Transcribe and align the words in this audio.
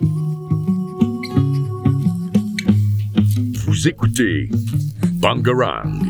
Vous 0.00 1.22
écoutez 3.88 4.48
Bangarang. 5.14 6.00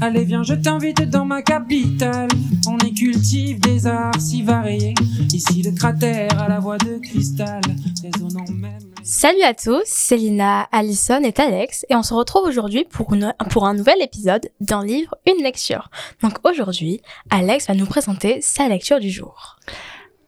Allez 0.00 0.24
viens 0.24 0.42
je 0.42 0.54
t'invite 0.54 1.02
dans 1.02 1.24
ma 1.24 1.42
capitale 1.42 2.26
On 2.66 2.76
y 2.78 2.92
cultive 2.92 3.60
des 3.60 3.86
arts 3.86 4.20
si 4.20 4.42
variés 4.42 4.94
Ici 5.32 5.62
le 5.62 5.70
cratère 5.72 6.40
à 6.40 6.48
la 6.48 6.58
voix 6.58 6.78
de 6.78 6.98
cristal 6.98 7.60
Résonnant 8.02 8.50
même 8.50 8.87
Salut 9.10 9.40
à 9.40 9.54
tous, 9.54 9.84
c'est 9.86 10.18
Lina, 10.18 10.68
Alison 10.70 11.22
et 11.24 11.32
Alex 11.40 11.86
et 11.88 11.96
on 11.96 12.02
se 12.02 12.12
retrouve 12.12 12.46
aujourd'hui 12.46 12.84
pour, 12.84 13.16
pour 13.48 13.64
un 13.64 13.72
nouvel 13.72 14.02
épisode 14.02 14.50
d'un 14.60 14.84
livre, 14.84 15.14
une 15.26 15.42
lecture. 15.42 15.88
Donc 16.22 16.46
aujourd'hui, 16.46 17.00
Alex 17.30 17.68
va 17.68 17.74
nous 17.74 17.86
présenter 17.86 18.42
sa 18.42 18.68
lecture 18.68 19.00
du 19.00 19.08
jour. 19.08 19.56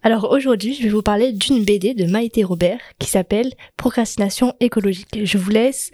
Alors 0.03 0.31
aujourd'hui, 0.31 0.73
je 0.73 0.85
vais 0.85 0.89
vous 0.89 1.03
parler 1.03 1.33
d'une 1.33 1.63
BD 1.63 1.93
de 1.93 2.07
Maïté 2.07 2.43
Robert 2.43 2.81
qui 2.99 3.11
s'appelle 3.11 3.53
Procrastination 3.77 4.55
écologique. 4.61 5.27
Je 5.27 5.37
vous 5.37 5.51
laisse 5.51 5.93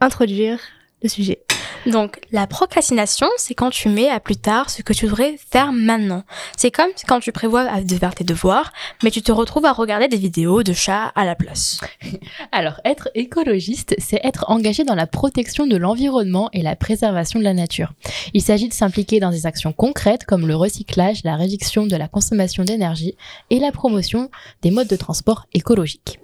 introduire 0.00 0.58
le 1.04 1.08
sujet. 1.08 1.44
Donc 1.86 2.20
la 2.32 2.46
procrastination, 2.46 3.26
c'est 3.36 3.54
quand 3.54 3.70
tu 3.70 3.88
mets 3.88 4.08
à 4.08 4.20
plus 4.20 4.36
tard 4.36 4.70
ce 4.70 4.82
que 4.82 4.92
tu 4.92 5.06
devrais 5.06 5.36
faire 5.50 5.72
maintenant. 5.72 6.22
C'est 6.56 6.70
comme 6.70 6.90
quand 7.06 7.20
tu 7.20 7.32
prévois 7.32 7.80
de 7.80 7.94
faire 7.96 8.14
tes 8.14 8.24
devoirs, 8.24 8.72
mais 9.02 9.10
tu 9.10 9.22
te 9.22 9.32
retrouves 9.32 9.66
à 9.66 9.72
regarder 9.72 10.08
des 10.08 10.16
vidéos 10.16 10.62
de 10.62 10.72
chats 10.72 11.12
à 11.14 11.24
la 11.24 11.34
place. 11.34 11.80
Alors, 12.52 12.80
être 12.84 13.08
écologiste, 13.14 13.94
c'est 13.98 14.20
être 14.24 14.46
engagé 14.48 14.84
dans 14.84 14.94
la 14.94 15.06
protection 15.06 15.66
de 15.66 15.76
l'environnement 15.76 16.48
et 16.52 16.62
la 16.62 16.76
préservation 16.76 17.38
de 17.38 17.44
la 17.44 17.54
nature. 17.54 17.92
Il 18.32 18.42
s'agit 18.42 18.68
de 18.68 18.74
s'impliquer 18.74 19.20
dans 19.20 19.30
des 19.30 19.46
actions 19.46 19.72
concrètes 19.72 20.24
comme 20.24 20.46
le 20.46 20.56
recyclage, 20.56 21.22
la 21.24 21.36
réduction 21.36 21.86
de 21.86 21.96
la 21.96 22.08
consommation 22.08 22.64
d'énergie 22.64 23.16
et 23.50 23.58
la 23.58 23.72
promotion 23.72 24.30
des 24.62 24.70
modes 24.70 24.88
de 24.88 24.96
transport 24.96 25.46
écologiques. 25.54 26.18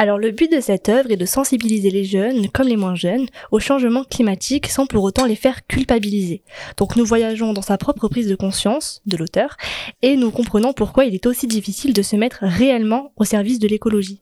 Alors 0.00 0.16
le 0.16 0.30
but 0.30 0.50
de 0.50 0.60
cette 0.60 0.88
œuvre 0.88 1.10
est 1.10 1.16
de 1.16 1.26
sensibiliser 1.26 1.90
les 1.90 2.04
jeunes, 2.04 2.48
comme 2.50 2.68
les 2.68 2.76
moins 2.76 2.94
jeunes, 2.94 3.26
au 3.50 3.58
changement 3.58 4.04
climatique 4.04 4.68
sans 4.68 4.86
pour 4.86 5.02
autant 5.02 5.26
les 5.26 5.34
faire 5.34 5.66
culpabiliser. 5.66 6.44
Donc 6.76 6.94
nous 6.94 7.04
voyageons 7.04 7.52
dans 7.52 7.62
sa 7.62 7.78
propre 7.78 8.06
prise 8.06 8.28
de 8.28 8.36
conscience 8.36 9.02
de 9.06 9.16
l'auteur 9.16 9.56
et 10.02 10.14
nous 10.14 10.30
comprenons 10.30 10.72
pourquoi 10.72 11.04
il 11.04 11.14
est 11.16 11.26
aussi 11.26 11.48
difficile 11.48 11.94
de 11.94 12.02
se 12.02 12.14
mettre 12.14 12.38
réellement 12.42 13.12
au 13.16 13.24
service 13.24 13.58
de 13.58 13.66
l'écologie. 13.66 14.20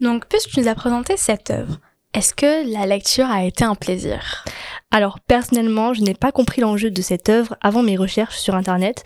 Donc 0.00 0.26
puisque 0.28 0.50
tu 0.50 0.60
nous 0.60 0.68
as 0.68 0.76
présenté 0.76 1.16
cette 1.16 1.50
œuvre, 1.50 1.80
est-ce 2.14 2.32
que 2.32 2.72
la 2.72 2.86
lecture 2.86 3.26
a 3.26 3.44
été 3.44 3.64
un 3.64 3.74
plaisir? 3.74 4.44
Alors 4.92 5.18
personnellement, 5.18 5.94
je 5.94 6.02
n'ai 6.02 6.14
pas 6.14 6.30
compris 6.30 6.60
l'enjeu 6.60 6.92
de 6.92 7.02
cette 7.02 7.28
œuvre 7.28 7.56
avant 7.60 7.82
mes 7.82 7.96
recherches 7.96 8.38
sur 8.38 8.54
Internet. 8.54 9.02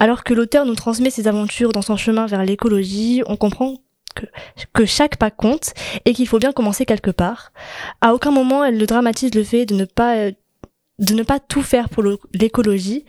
Alors 0.00 0.24
que 0.24 0.34
l'auteur 0.34 0.66
nous 0.66 0.74
transmet 0.74 1.10
ses 1.10 1.28
aventures 1.28 1.72
dans 1.72 1.80
son 1.80 1.96
chemin 1.96 2.26
vers 2.26 2.44
l'écologie, 2.44 3.22
on 3.26 3.36
comprend 3.36 3.76
que, 4.14 4.26
que 4.72 4.84
chaque 4.84 5.16
pas 5.16 5.30
compte 5.30 5.74
et 6.04 6.14
qu'il 6.14 6.26
faut 6.26 6.38
bien 6.38 6.52
commencer 6.52 6.84
quelque 6.84 7.10
part. 7.10 7.52
À 8.00 8.14
aucun 8.14 8.30
moment, 8.30 8.64
elle 8.64 8.76
ne 8.76 8.86
dramatise 8.86 9.34
le 9.34 9.44
fait 9.44 9.66
de 9.66 9.74
ne 9.74 9.84
pas, 9.84 10.16
euh, 10.16 10.32
de 10.98 11.14
ne 11.14 11.22
pas 11.22 11.40
tout 11.40 11.62
faire 11.62 11.88
pour 11.88 12.04
l'écologie. 12.32 13.04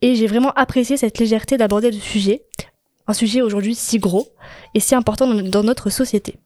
Et 0.00 0.14
j'ai 0.16 0.26
vraiment 0.26 0.52
apprécié 0.52 0.96
cette 0.96 1.18
légèreté 1.18 1.56
d'aborder 1.56 1.90
le 1.90 1.98
sujet, 1.98 2.44
un 3.06 3.12
sujet 3.12 3.40
aujourd'hui 3.40 3.74
si 3.74 3.98
gros 3.98 4.28
et 4.74 4.80
si 4.80 4.94
important 4.94 5.26
dans, 5.26 5.42
dans 5.42 5.62
notre 5.62 5.90
société. 5.90 6.36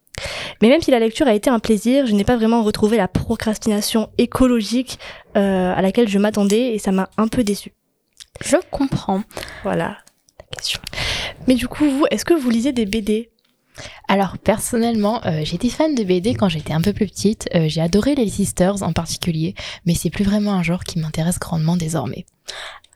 Mais 0.63 0.69
même 0.69 0.81
si 0.81 0.91
la 0.91 0.99
lecture 0.99 1.27
a 1.27 1.35
été 1.35 1.51
un 1.51 1.59
plaisir, 1.59 2.07
je 2.07 2.13
n'ai 2.13 2.25
pas 2.25 2.37
vraiment 2.37 2.63
retrouvé 2.63 2.97
la 2.97 3.09
procrastination 3.09 4.11
écologique 4.19 4.99
euh, 5.37 5.75
à 5.75 5.83
laquelle 5.83 6.09
je 6.09 6.19
m'attendais 6.19 6.75
et 6.75 6.79
ça 6.79 6.93
m'a 6.93 7.11
un 7.17 7.29
peu 7.29 7.45
déçue. 7.45 7.73
Je 8.45 8.57
comprends. 8.71 9.23
Voilà. 9.63 9.99
La 10.39 10.57
question. 10.57 10.81
Mais 11.47 11.55
du 11.55 11.69
coup, 11.69 11.89
vous, 11.89 12.07
est-ce 12.11 12.25
que 12.25 12.35
vous 12.35 12.51
lisez 12.51 12.73
des 12.73 12.87
BD 12.87 13.31
Alors 14.09 14.39
personnellement, 14.39 15.25
euh, 15.27 15.41
j'étais 15.45 15.69
fan 15.69 15.95
de 15.95 16.05
BD 16.05 16.35
quand 16.35 16.49
j'étais 16.49 16.73
un 16.73 16.81
peu 16.81 16.93
plus 16.93 17.07
petite. 17.07 17.49
Euh, 17.55 17.67
j'ai 17.69 17.81
adoré 17.81 18.15
les 18.15 18.29
Sisters 18.29 18.83
en 18.83 18.93
particulier, 18.93 19.55
mais 19.85 19.95
c'est 19.95 20.11
plus 20.11 20.25
vraiment 20.25 20.53
un 20.53 20.63
genre 20.63 20.85
qui 20.85 20.99
m'intéresse 20.99 21.39
grandement 21.39 21.77
désormais. 21.77 22.27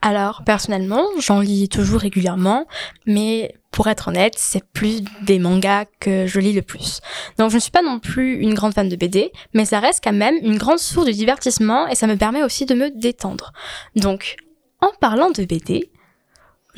Alors, 0.02 0.42
personnellement, 0.46 1.04
j'en 1.18 1.40
lis 1.40 1.68
toujours 1.68 2.00
régulièrement, 2.00 2.66
mais 3.04 3.54
pour 3.70 3.88
être 3.88 4.08
honnête, 4.08 4.34
c'est 4.36 4.64
plus 4.72 5.02
des 5.22 5.38
mangas 5.38 5.84
que 6.00 6.26
je 6.26 6.40
lis 6.40 6.54
le 6.54 6.62
plus. 6.62 7.00
Donc, 7.38 7.50
je 7.50 7.56
ne 7.56 7.60
suis 7.60 7.70
pas 7.70 7.82
non 7.82 7.98
plus 7.98 8.40
une 8.40 8.54
grande 8.54 8.72
fan 8.72 8.88
de 8.88 8.96
BD, 8.96 9.30
mais 9.52 9.66
ça 9.66 9.78
reste 9.78 10.02
quand 10.02 10.14
même 10.14 10.36
une 10.42 10.56
grande 10.56 10.78
source 10.78 11.06
de 11.06 11.12
divertissement 11.12 11.86
et 11.86 11.94
ça 11.94 12.06
me 12.06 12.16
permet 12.16 12.42
aussi 12.42 12.64
de 12.64 12.74
me 12.74 12.90
détendre. 12.98 13.52
Donc, 13.94 14.36
en 14.80 14.88
parlant 15.00 15.30
de 15.30 15.44
BD, 15.44 15.90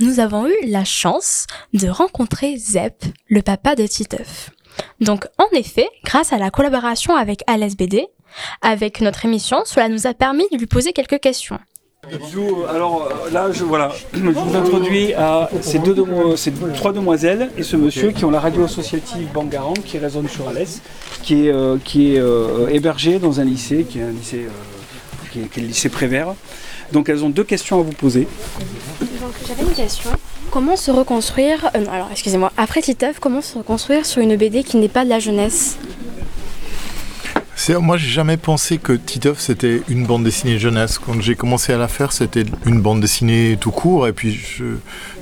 nous 0.00 0.20
avons 0.20 0.46
eu 0.46 0.54
la 0.66 0.84
chance 0.84 1.46
de 1.74 1.88
rencontrer 1.88 2.56
Zep, 2.56 3.04
le 3.28 3.42
papa 3.42 3.74
de 3.74 3.86
Titeuf. 3.86 4.50
Donc, 5.00 5.26
en 5.38 5.46
effet, 5.56 5.88
grâce 6.04 6.32
à 6.32 6.38
la 6.38 6.50
collaboration 6.50 7.14
avec 7.14 7.42
Alès 7.46 7.76
BD, 7.76 8.06
avec 8.62 9.00
notre 9.02 9.24
émission, 9.26 9.58
cela 9.64 9.88
nous 9.88 10.06
a 10.06 10.14
permis 10.14 10.44
de 10.50 10.56
lui 10.56 10.66
poser 10.66 10.92
quelques 10.92 11.20
questions. 11.20 11.58
Alors 12.68 13.06
euh, 13.26 13.30
là, 13.30 13.52
je, 13.52 13.62
voilà, 13.62 13.92
je 14.12 14.18
vous 14.18 14.56
introduis 14.56 15.14
à 15.14 15.48
ces, 15.60 15.78
deux 15.78 15.94
demo- 15.94 16.34
ces 16.36 16.52
trois 16.74 16.92
demoiselles 16.92 17.50
et 17.56 17.62
ce 17.62 17.76
monsieur 17.76 18.10
qui 18.10 18.24
ont 18.24 18.30
la 18.32 18.40
radio 18.40 18.64
associative 18.64 19.28
Bangarang 19.32 19.74
qui 19.84 19.98
résonne 19.98 20.28
sur 20.28 20.48
Alès, 20.48 20.80
qui 21.22 21.46
est, 21.46 21.52
euh, 21.52 21.76
qui 21.84 22.14
est 22.14 22.18
euh, 22.18 22.66
hébergé 22.70 23.20
dans 23.20 23.38
un 23.38 23.44
lycée, 23.44 23.84
qui 23.88 24.00
est 24.00 24.02
un 24.02 24.10
lycée, 24.10 24.46
euh, 24.46 24.50
qui 25.32 25.40
est, 25.40 25.48
qui 25.50 25.60
est 25.60 25.62
le 25.62 25.68
lycée 25.68 25.88
Prévert. 25.88 26.34
Donc 26.92 27.08
elles 27.08 27.24
ont 27.24 27.30
deux 27.30 27.44
questions 27.44 27.80
à 27.80 27.82
vous 27.82 27.92
poser. 27.92 28.28
J'avais 29.48 29.62
une 29.62 29.74
question. 29.74 30.10
Comment 30.50 30.76
se 30.76 30.90
reconstruire 30.90 31.70
euh, 31.74 31.80
non, 31.80 31.90
alors 31.90 32.08
excusez-moi. 32.12 32.52
Après 32.56 32.82
Titeuf, 32.82 33.18
comment 33.18 33.40
se 33.40 33.56
reconstruire 33.56 34.04
sur 34.04 34.20
une 34.20 34.36
BD 34.36 34.62
qui 34.62 34.76
n'est 34.76 34.88
pas 34.88 35.04
de 35.04 35.08
la 35.10 35.18
jeunesse? 35.18 35.78
C'est- 37.56 37.78
Moi, 37.78 37.96
j'ai 37.96 38.08
jamais 38.10 38.36
pensé 38.36 38.78
que 38.78 38.92
Titeuf 38.92 39.38
c'était 39.40 39.82
une 39.88 40.04
bande 40.06 40.24
dessinée 40.24 40.58
jeunesse. 40.58 40.98
Quand 40.98 41.20
j'ai 41.20 41.34
commencé 41.36 41.72
à 41.72 41.78
la 41.78 41.88
faire, 41.88 42.12
c'était 42.12 42.44
une 42.66 42.80
bande 42.80 43.00
dessinée 43.00 43.56
tout 43.60 43.70
court. 43.70 44.06
Et 44.08 44.12
puis, 44.12 44.34
je... 44.34 44.64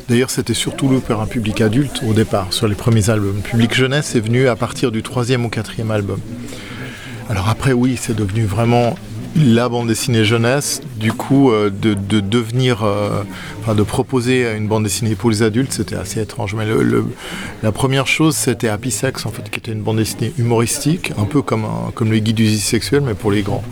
d'ailleurs, 0.09 0.31
c'était 0.31 0.54
surtout 0.54 0.88
le 0.88 1.00
pour 1.00 1.21
un 1.21 1.27
public 1.27 1.60
adulte 1.60 2.03
au 2.06 2.12
départ, 2.15 2.53
sur 2.53 2.66
les 2.66 2.75
premiers 2.75 3.10
albums. 3.10 3.37
Le 3.37 3.42
public 3.42 3.75
jeunesse 3.75 4.15
est 4.16 4.21
venu 4.21 4.48
à 4.48 4.56
partir 4.56 4.91
du 4.91 5.03
troisième 5.03 5.44
ou 5.44 5.48
quatrième 5.48 5.91
album. 5.91 6.19
Alors 7.28 7.48
après, 7.48 7.72
oui, 7.72 7.97
c'est 8.00 8.16
devenu 8.16 8.44
vraiment 8.44 8.97
la 9.36 9.68
bande 9.68 9.88
dessinée 9.88 10.24
jeunesse. 10.24 10.80
Du 10.96 11.12
coup, 11.12 11.50
euh, 11.50 11.70
de, 11.70 11.94
de 11.94 12.20
devenir, 12.20 12.82
euh, 12.84 13.22
de 13.74 13.82
proposer 13.82 14.54
une 14.56 14.66
bande 14.68 14.84
dessinée 14.84 15.14
pour 15.14 15.30
les 15.30 15.42
adultes, 15.42 15.72
c'était 15.72 15.96
assez 15.96 16.20
étrange. 16.20 16.54
Mais 16.54 16.64
la 17.62 17.72
première 17.72 18.06
chose, 18.06 18.36
c'était 18.36 18.68
Happy 18.68 18.91
Sex, 18.91 19.26
en 19.26 19.30
fait, 19.30 19.48
qui 19.50 19.58
était 19.58 19.72
une 19.72 19.82
bande 19.82 19.96
dessinée 19.98 20.32
humoristique, 20.38 21.12
un 21.18 21.24
peu 21.24 21.42
comme, 21.42 21.64
un- 21.64 21.91
comme 21.94 22.10
le 22.10 22.18
guide 22.18 22.36
du 22.36 22.56
sexuel, 22.58 23.02
mais 23.04 23.14
pour 23.14 23.30
les 23.30 23.42
grands. 23.42 23.64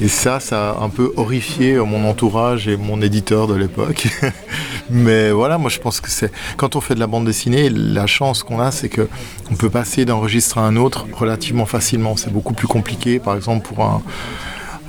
Et 0.00 0.08
ça, 0.08 0.40
ça 0.40 0.70
a 0.70 0.82
un 0.82 0.88
peu 0.88 1.12
horrifié 1.16 1.76
mon 1.76 2.08
entourage 2.08 2.66
et 2.66 2.76
mon 2.76 3.00
éditeur 3.02 3.46
de 3.46 3.54
l'époque. 3.54 4.08
Mais 4.90 5.30
voilà, 5.30 5.58
moi 5.58 5.70
je 5.70 5.78
pense 5.78 6.00
que 6.00 6.10
c'est 6.10 6.32
quand 6.56 6.74
on 6.76 6.80
fait 6.80 6.94
de 6.94 7.00
la 7.00 7.06
bande 7.06 7.24
dessinée, 7.24 7.70
la 7.70 8.06
chance 8.08 8.42
qu'on 8.42 8.58
a, 8.58 8.72
c'est 8.72 8.88
que 8.88 9.08
on 9.50 9.54
peut 9.54 9.70
passer 9.70 10.04
d'un 10.04 10.14
registre 10.14 10.58
à 10.58 10.62
un 10.62 10.76
autre 10.76 11.06
relativement 11.12 11.66
facilement. 11.66 12.16
C'est 12.16 12.32
beaucoup 12.32 12.52
plus 12.52 12.66
compliqué, 12.66 13.20
par 13.20 13.36
exemple 13.36 13.66
pour 13.68 13.84
un, 13.84 14.02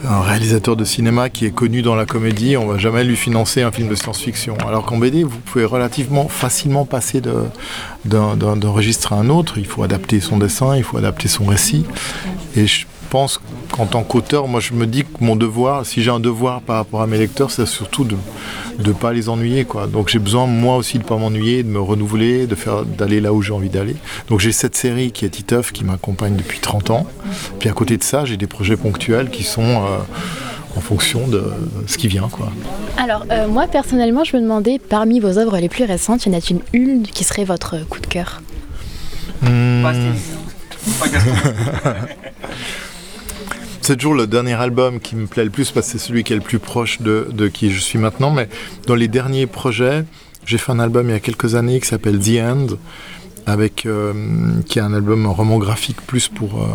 un 0.08 0.22
réalisateur 0.22 0.76
de 0.76 0.86
cinéma 0.86 1.30
qui 1.30 1.46
est 1.46 1.52
connu 1.52 1.82
dans 1.82 1.96
la 1.96 2.06
comédie, 2.06 2.58
on 2.58 2.68
va 2.68 2.78
jamais 2.78 3.04
lui 3.04 3.16
financer 3.16 3.62
un 3.62 3.72
film 3.72 3.88
de 3.88 3.96
science-fiction. 3.96 4.58
Alors 4.68 4.86
qu'en 4.86 4.98
BD, 4.98 5.24
vous 5.24 5.38
pouvez 5.38 5.66
relativement 5.66 6.28
facilement 6.28 6.86
passer 6.86 7.22
d'un 7.22 8.60
registre 8.64 9.14
à 9.14 9.18
un 9.18 9.30
autre. 9.30 9.58
Il 9.58 9.66
faut 9.66 9.84
adapter 9.84 10.20
son 10.20 10.38
dessin, 10.38 10.76
il 10.76 10.84
faut 10.84 10.98
adapter 10.98 11.28
son 11.28 11.46
récit. 11.46 11.86
Et 12.56 12.66
pense 13.14 13.40
qu'en 13.72 13.86
tant 13.86 14.02
qu'auteur, 14.02 14.48
moi 14.48 14.60
je 14.60 14.74
me 14.74 14.88
dis 14.88 15.04
que 15.04 15.24
mon 15.24 15.36
devoir, 15.36 15.86
si 15.86 16.02
j'ai 16.02 16.10
un 16.10 16.20
devoir 16.20 16.62
par 16.62 16.78
rapport 16.78 17.04
à 17.04 17.06
mes 17.06 17.20
lecteurs, 17.20 17.52
c'est 17.52 17.68
surtout 17.68 18.06
de 18.06 18.18
ne 18.80 18.92
pas 18.92 19.14
les 19.14 19.30
ennuyer. 19.30 19.66
Quoi. 19.66 19.86
Donc 19.86 20.10
j'ai 20.10 20.18
besoin 20.18 20.48
moi 20.48 20.78
aussi 20.78 20.98
de 20.98 21.04
ne 21.04 21.08
pas 21.08 21.18
m'ennuyer, 21.18 21.62
de 21.62 21.70
me 21.70 21.80
renouveler, 21.80 22.48
de 22.48 22.56
faire 22.56 22.86
d'aller 22.86 23.22
là 23.22 23.32
où 23.32 23.44
j'ai 23.44 23.54
envie 23.54 23.70
d'aller. 23.70 23.96
Donc 24.30 24.40
j'ai 24.40 24.52
cette 24.52 24.76
série 24.76 25.12
qui 25.12 25.26
est 25.26 25.30
Titeuf 25.30 25.72
qui 25.72 25.84
m'accompagne 25.84 26.36
depuis 26.36 26.58
30 26.58 26.90
ans. 26.90 27.06
Puis 27.60 27.70
à 27.70 27.74
côté 27.74 27.98
de 27.98 28.04
ça, 28.04 28.26
j'ai 28.26 28.36
des 28.36 28.48
projets 28.48 28.78
ponctuels 28.78 29.30
qui 29.30 29.44
sont 29.44 29.62
euh, 29.62 30.00
en 30.76 30.82
fonction 30.82 31.28
de 31.28 31.54
ce 31.86 32.00
qui 32.00 32.08
vient. 32.08 32.30
Quoi. 32.32 32.52
Alors 32.98 33.28
euh, 33.30 33.48
moi 33.48 33.68
personnellement, 33.68 34.24
je 34.24 34.36
me 34.36 34.42
demandais 34.42 34.80
parmi 34.80 35.20
vos 35.20 35.38
œuvres 35.38 35.60
les 35.60 35.70
plus 35.70 35.84
récentes, 35.84 36.26
y 36.26 36.30
en 36.30 36.34
a-t-il 36.34 36.62
une 36.74 37.04
qui 37.04 37.24
serait 37.24 37.46
votre 37.46 37.78
coup 37.88 38.00
de 38.00 38.08
cœur? 38.08 38.42
Hmm. 39.44 39.86
C'est 43.86 43.98
toujours 43.98 44.14
le 44.14 44.28
dernier 44.28 44.54
album 44.54 45.02
qui 45.02 45.18
me 45.18 45.28
plaît 45.28 45.44
le 45.44 45.50
plus 45.50 45.72
parce 45.72 45.88
que 45.88 45.92
c'est 45.92 45.98
celui 45.98 46.24
qui 46.24 46.32
est 46.32 46.38
le 46.38 46.42
plus 46.42 46.58
proche 46.58 47.02
de, 47.02 47.50
qui 47.50 47.70
je 47.70 47.80
suis 47.82 48.00
maintenant. 48.00 48.32
Mais 48.32 48.48
dans 48.88 48.96
les 48.96 49.10
derniers 49.10 49.46
projets, 49.46 50.06
j'ai 50.46 50.58
fait 50.58 50.72
un 50.72 50.80
album 50.80 51.10
il 51.10 51.12
y 51.12 51.16
a 51.16 51.20
quelques 51.20 51.56
années 51.56 51.82
qui 51.82 51.88
s'appelle 51.90 52.18
The 52.18 52.40
End, 52.40 52.68
avec, 53.46 53.86
euh, 53.86 54.14
qui 54.68 54.80
est 54.80 54.82
un 54.82 54.94
album 54.94 55.28
roman 55.28 55.58
graphique 55.58 55.98
plus 56.08 56.30
pour, 56.30 56.64
euh, 56.64 56.68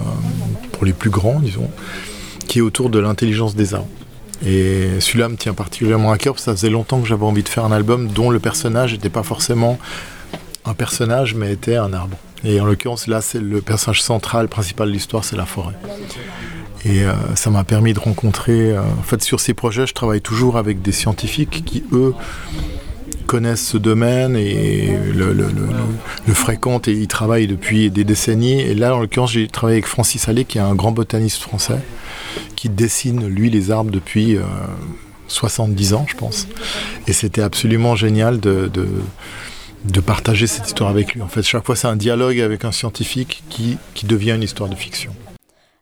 pour 0.72 0.84
les 0.84 0.93
plus 0.93 1.08
grands, 1.08 1.40
disons, 1.40 1.70
qui 2.46 2.58
est 2.58 2.62
autour 2.62 2.90
de 2.90 2.99
l'intelligence 2.99 3.56
des 3.56 3.72
arts. 3.72 3.87
Et 4.44 5.00
celui-là 5.00 5.31
me 5.31 5.37
tient 5.37 5.54
particulièrement 5.54 6.12
à 6.12 6.19
cœur 6.19 6.34
parce 6.34 6.44
que 6.44 6.50
ça 6.50 6.56
faisait 6.56 6.69
longtemps 6.69 7.00
que 7.00 7.08
j'avais 7.08 7.25
envie 7.25 7.43
de 7.43 7.49
faire 7.49 7.64
un 7.64 7.72
album 7.72 8.08
dont 8.08 8.28
le 8.28 8.38
personnage 8.38 8.93
n'était 8.93 9.08
pas 9.08 9.22
forcément 9.22 9.78
un 10.66 10.75
personnage, 10.75 11.34
mais 11.34 11.54
était 11.54 11.76
un 11.76 11.94
arbre. 11.94 12.19
Et 12.44 12.61
en 12.61 12.66
l'occurrence, 12.66 13.06
là, 13.06 13.22
c'est 13.22 13.40
le 13.40 13.62
personnage 13.62 14.02
central, 14.02 14.49
principal 14.49 14.88
de 14.88 14.93
l'histoire, 14.93 15.25
c'est 15.25 15.37
la 15.37 15.46
forêt. 15.46 15.75
Et 16.84 17.02
euh, 17.02 17.12
ça 17.34 17.50
m'a 17.50 17.64
permis 17.64 17.92
de 17.92 17.98
rencontrer. 17.98 18.72
euh, 18.72 18.80
en 18.80 19.02
fait, 19.02 19.22
sur 19.22 19.40
ces 19.40 19.54
projets, 19.54 19.86
je 19.86 19.94
travaille 19.94 20.20
toujours 20.20 20.56
avec 20.56 20.82
des 20.82 20.92
scientifiques 20.92 21.64
qui, 21.64 21.84
eux, 21.92 22.14
connaissent 23.26 23.66
ce 23.66 23.76
domaine 23.76 24.36
et 24.36 24.96
le, 25.14 26.34
fréquentent 26.34 26.88
et 26.88 26.94
y 26.94 27.06
travaillent 27.06 27.46
depuis 27.46 27.90
des 27.90 28.04
décennies. 28.04 28.60
Et 28.60 28.75
là, 28.75 28.94
en 28.96 29.00
l'occurrence, 29.00 29.32
j'ai 29.32 29.48
travaillé 29.48 29.76
avec 29.76 29.86
Francis 29.86 30.28
Allais, 30.28 30.44
qui 30.44 30.58
est 30.58 30.62
un 30.62 30.75
grand 30.75 30.92
botaniste 30.92 31.42
français, 31.42 31.78
qui 32.56 32.69
dessine, 32.69 33.26
lui, 33.26 33.50
les 33.50 33.70
arbres 33.70 33.90
depuis 33.90 34.36
euh, 34.36 34.42
70 35.26 35.94
ans, 35.94 36.06
je 36.08 36.16
pense. 36.16 36.48
Et 37.06 37.12
c'était 37.12 37.42
absolument 37.42 37.96
génial 37.96 38.40
de, 38.40 38.70
de, 38.72 38.86
de 39.84 40.00
partager 40.00 40.46
cette 40.46 40.66
histoire 40.66 40.88
avec 40.88 41.14
lui. 41.14 41.20
En 41.20 41.28
fait, 41.28 41.42
chaque 41.42 41.66
fois, 41.66 41.76
c'est 41.76 41.88
un 41.88 41.96
dialogue 41.96 42.40
avec 42.40 42.64
un 42.64 42.72
scientifique 42.72 43.42
qui, 43.50 43.76
qui 43.94 44.06
devient 44.06 44.32
une 44.32 44.42
histoire 44.42 44.70
de 44.70 44.75
fiction. 44.75 45.12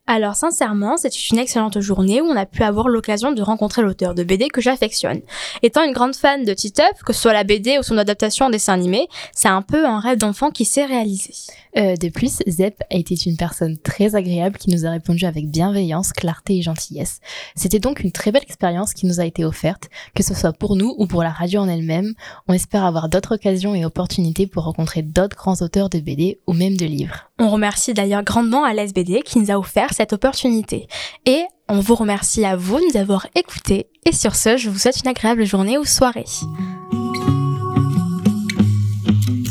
Alors 0.09 0.37
sincèrement, 0.37 0.97
c'était 0.97 1.17
une 1.33 1.39
excellente 1.39 1.81
journée 1.81 2.21
où 2.21 2.27
on 2.27 2.37
a 2.37 2.47
pu 2.47 2.63
avoir 2.63 2.87
l'occasion 2.87 3.33
de 3.33 3.43
rencontrer 3.43 3.83
l'auteur 3.83 4.15
de 4.15 4.23
BD 4.23 4.49
que 4.49 4.61
j'affectionne. 4.61 5.21
Étant 5.65 5.83
une 5.83 5.93
grande 5.93 6.15
fan 6.15 6.45
de 6.45 6.55
Titeuf, 6.55 7.03
que 7.05 7.13
ce 7.13 7.23
soit 7.23 7.33
la 7.33 7.43
BD 7.43 7.77
ou 7.79 7.83
son 7.83 7.99
adaptation 7.99 8.47
en 8.47 8.51
dessin 8.51 8.75
animé, 8.75 9.09
c'est 9.35 9.49
un 9.49 9.63
peu 9.63 9.85
un 9.85 9.99
rêve 9.99 10.19
d'enfant 10.19 10.53
qui 10.53 10.65
s'est 10.65 10.85
réalisé. 10.85 11.33
Euh, 11.77 11.97
de 11.97 12.09
plus, 12.09 12.39
Zep 12.47 12.83
a 12.91 12.97
été 12.97 13.17
une 13.27 13.37
personne 13.37 13.77
très 13.79 14.15
agréable 14.15 14.59
qui 14.59 14.71
nous 14.71 14.87
a 14.87 14.91
répondu 14.91 15.27
avec 15.27 15.51
bienveillance, 15.51 16.13
clarté 16.13 16.59
et 16.59 16.63
gentillesse. 16.63 17.21
C'était 17.55 17.81
donc 17.81 18.01
une 18.01 18.13
très 18.13 18.31
belle 18.31 18.45
expérience 18.45 18.95
qui 18.95 19.07
nous 19.07 19.21
a 19.21 19.27
été 19.27 19.45
offerte, 19.45 19.91
que 20.15 20.23
ce 20.23 20.35
soit 20.35 20.53
pour 20.53 20.77
nous 20.77 20.95
ou 20.99 21.07
pour 21.07 21.23
la 21.23 21.31
radio 21.31 21.61
en 21.61 21.69
elle-même. 21.69 22.15
On 22.49 22.55
espère 22.55 22.85
avoir 22.85 23.09
d'autres 23.09 23.35
occasions 23.35 23.75
et 23.75 23.85
opportunités 23.85 24.47
pour 24.47 24.65
rencontrer 24.65 25.03
d'autres 25.03 25.37
grands 25.37 25.61
auteurs 25.61 25.91
de 25.91 25.99
BD 25.99 26.39
ou 26.47 26.53
même 26.53 26.77
de 26.77 26.87
livres. 26.87 27.29
On 27.39 27.51
remercie 27.51 27.93
d'ailleurs 27.93 28.23
grandement 28.23 28.65
à 28.65 28.73
l'SBD 28.73 29.21
qui 29.23 29.39
nous 29.39 29.51
a 29.51 29.59
offert 29.59 29.93
cette 29.97 30.13
opportunité. 30.13 30.87
Et 31.25 31.45
on 31.69 31.81
vous 31.81 31.95
remercie 31.95 32.45
à 32.45 32.55
vous 32.55 32.79
de 32.79 32.93
nous 32.93 33.01
avoir 33.01 33.27
écoutés. 33.35 33.87
Et 34.05 34.13
sur 34.13 34.35
ce, 34.35 34.57
je 34.57 34.69
vous 34.69 34.79
souhaite 34.79 35.01
une 35.01 35.09
agréable 35.09 35.45
journée 35.45 35.79
ou 35.79 35.85
soirée. 35.85 36.27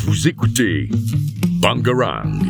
Vous 0.06 0.28
écoutez 0.28 0.90
Bangarang. 1.62 2.42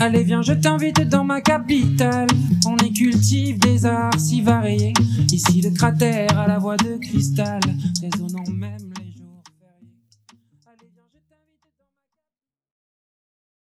Allez 0.00 0.24
viens 0.24 0.42
je 0.42 0.52
t'invite 0.54 1.00
dans 1.02 1.24
ma 1.24 1.40
capitale 1.40 2.26
On 2.66 2.76
y 2.78 2.92
cultive 2.92 3.58
des 3.60 3.86
arts 3.86 4.18
si 4.18 4.42
variés 4.42 4.92
Ici 5.30 5.60
le 5.62 5.70
cratère 5.70 6.36
à 6.38 6.48
la 6.48 6.58
voix 6.58 6.76
de 6.76 6.98
cristal 6.98 7.60
Résonnant 8.02 8.44
même 8.52 8.83